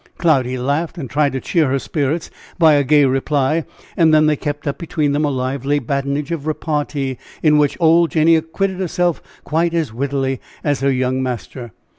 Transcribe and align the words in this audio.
Cloudy 0.17 0.57
laughed 0.57 0.97
and 0.97 1.07
tried 1.07 1.33
to 1.33 1.39
cheer 1.39 1.67
her 1.69 1.77
spirits 1.77 2.31
by 2.57 2.73
a 2.73 2.83
gay 2.83 3.05
reply, 3.05 3.65
and 3.95 4.11
then 4.11 4.25
they 4.25 4.35
kept 4.35 4.65
up 4.65 4.79
between 4.79 5.11
them 5.11 5.23
a 5.23 5.29
lively 5.29 5.77
badinage 5.77 6.31
of 6.31 6.47
repartee, 6.47 7.19
in 7.43 7.59
which 7.59 7.77
old 7.79 8.09
Jenny 8.09 8.35
acquitted 8.35 8.79
herself 8.79 9.21
quite 9.43 9.75
as 9.75 9.93
wittily 9.93 10.41
as 10.63 10.79
her 10.79 10.91
young 10.91 11.21
master. 11.21 11.71